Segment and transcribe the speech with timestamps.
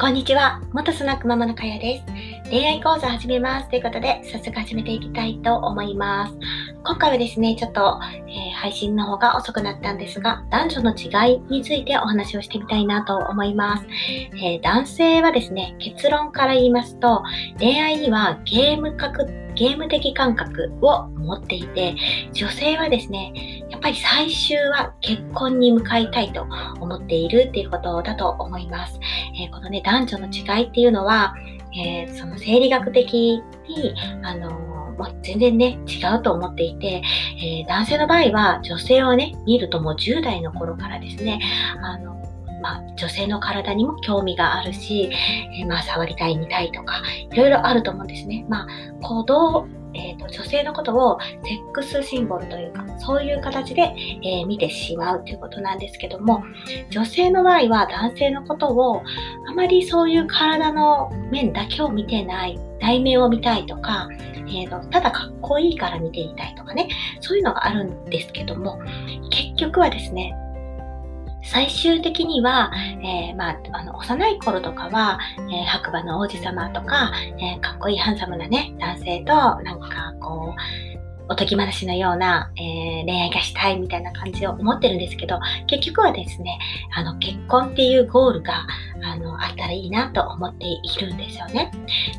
[0.00, 0.62] こんにちは。
[0.72, 2.04] 元スナックママのかやです。
[2.48, 3.68] 恋愛講座始めます。
[3.68, 6.34] ということで、早速始めていきたいと思います。
[6.82, 13.86] 今回はですね、ちょっと、えー、配信の方が遅くなったんですが、男女の違いについてお話をしてみたいなと思います。
[14.42, 17.22] えー、男性はですね、結論から言いますと、
[17.58, 21.94] 恋愛にはゲーム格ゲーム的感覚を持っていて、
[22.32, 26.46] 女性はですね、っぱり最終は結婚に向かいたいと
[26.80, 29.00] 思っているっていうことだと思います。
[29.40, 31.34] えー、このね、男女の違いっていうのは、
[31.74, 37.02] えー、その生理学的に、あのもう全然ね、違うと思っていて、
[37.42, 41.40] えー、男性の場合は女性をね、見るともう10代の頃からですね、
[41.82, 42.20] あの
[42.60, 45.10] まあ、女性の体にも興味があるし、
[45.58, 47.00] えー、まあ、触りたい、見たいとか、
[47.30, 48.44] いろいろあると思うんですね。
[48.50, 48.66] まあ、
[49.00, 49.66] 行動、
[50.00, 56.42] えーと、女性のことをセックスシンボルというか、そういう形で、えー、見てしまうということなんですけども、
[56.90, 59.02] 女性の場合は男性のことを
[59.48, 64.08] あまりそういう体の面だけを見てない、内面を見たいとか、
[64.48, 66.88] えーとただかっこいいから見ていたいとかね、
[67.20, 68.80] そういうのがあるんですけども、
[69.30, 70.34] 結局はですね、
[71.42, 72.70] 最終的には、
[73.02, 75.18] えー、まあ、あの、幼い頃とかは、
[75.50, 79.79] えー、白馬の王子様とか、えー、かっこいいハンサムなね、男性と、なん
[80.20, 80.60] こう、
[81.30, 86.58] おとぎ話のような、えー、恋愛がしたいみたいな感じを思ってるんですけど、結局はですね、
[86.92, 88.66] あの、結婚っていうゴールが、
[89.04, 91.70] あの、あったらいいなと思っているんですよね。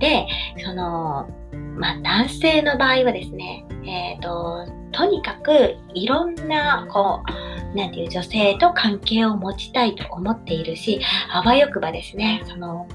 [0.00, 0.26] で、
[0.64, 1.28] その、
[1.76, 11.00] まあ、男性の場合はですね、えっ、ー、と、とにかくいろんな、こう、なんていう女性と関係を持ちたいと思っているし、
[11.30, 12.86] あわよくばですね、その、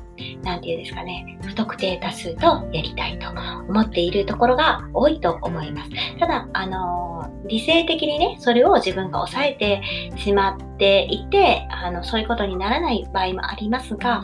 [0.44, 3.30] なんていうんですかね、不特定多数とやりたいと
[3.69, 5.92] 思っているところが多いと思います。
[6.19, 7.11] ただ、あの、
[7.47, 9.81] 理性的にね、それを自分が抑えて
[10.17, 14.23] しまっていて、あの、そういうことにならない場合もありますが、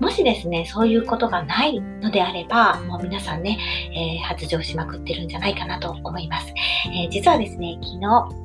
[0.00, 3.58] もしですね、そういうことがないのであれば、もう皆さんね、
[3.92, 6.52] えー、発情しまくってるんじゃないかなと思います。
[6.86, 8.43] えー、実はですね、昨日、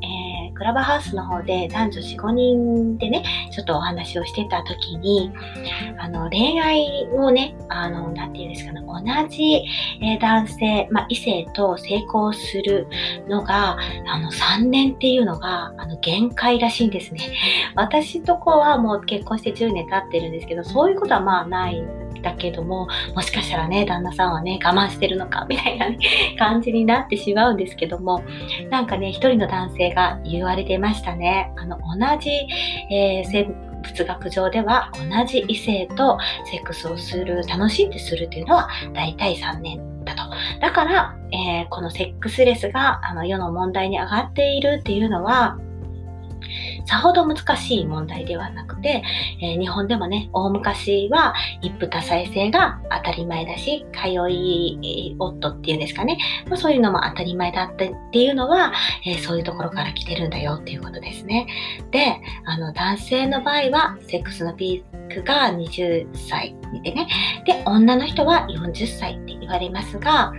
[0.60, 5.32] クラブハウスの方で男女4、5人でね、ちょっとお話をしてた時に、
[5.98, 9.64] あの、恋愛をね、あの、なんていうんですかね、同じ、
[10.20, 12.88] 男性、まあ、異性と成功する
[13.30, 17.22] のが、あの、3年っていうのが、あの、限界らしいんですね。
[17.76, 21.82] 私とこはもう結婚して10年経ってるんですけど、そういうことはまあない
[22.22, 25.98] だけども、もしかしたらね、旦那さんはね、我慢してるのか、みたいな、ね、
[26.38, 28.22] 感じになってしまうんですけども、
[28.70, 31.52] なんかね、一人の男性が言われてましたね。
[31.58, 32.30] あの、同じ、
[32.92, 33.44] えー、生
[33.82, 40.24] 物学上では同じ異性とセックスをする、楽しんでするっていうのは大体3年だと。
[40.60, 45.58] だから、えー、このセックスレスがあの世の問題に上がっているっていうのは、
[46.86, 49.04] さほど難しい問題ではなくて、
[49.42, 56.18] えー、日本でもね、大昔は一夫多妻制が当たり前だし、通い夫っていうんですかね、
[56.48, 58.74] まあ、そういうのも当たり前だったっていうのは、
[59.06, 61.48] えー、そういうところから来てるんだよっていうことですね。
[61.92, 67.08] で、あの、男性の場合は、セックスのピークが20歳でね、
[67.46, 70.34] で、女の人は40歳って言われますが、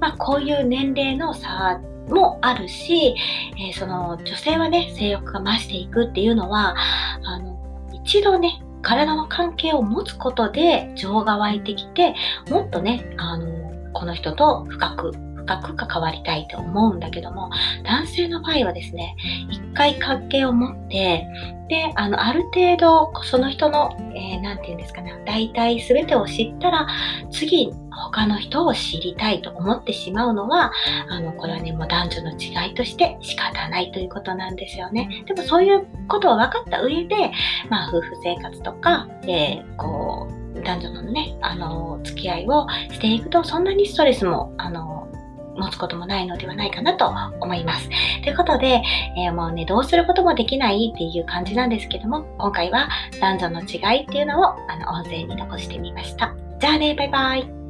[0.00, 3.14] まあ、こういう年齢の差もあるし、
[3.58, 6.76] えー、その女性はね、性欲が増していくっていうのは、
[7.24, 7.58] あの、
[7.92, 12.14] 一度ね、体の関係を持つことで情が湧いてきて、
[12.50, 15.12] もっとね、あの、この人と深く
[15.44, 17.50] 深く関わりたいと思うんだけども、
[17.84, 19.16] 男性の場合はですね、
[19.50, 21.26] 一回関係を持って、
[21.68, 26.86] で、あの、ある程度、その人の、えー、なんて言うんですかね、大体全てを知ったら、
[27.30, 30.72] 次、他の人を知りたいと思ってしまうのは、
[31.08, 35.24] あの、これはね、もう男女の違いとして仕方ないということなんですよね。
[35.26, 37.32] でもそういうことを分かった上で、
[37.70, 45.03] まあ、夫婦生活とか、えー、こう、男女のね、あの、付き合いをしていくと、そんなにストレスも、あの、
[45.56, 47.88] 持つこともないのではないかなと思います。
[48.22, 48.82] ということで、
[49.16, 52.88] えー、もうね、どうすることもできないっていう感じなんですけども、今回は
[53.20, 56.34] 男女の違いっていうのをあの音声に残してみました。
[56.60, 57.63] じゃあね、バイバイ。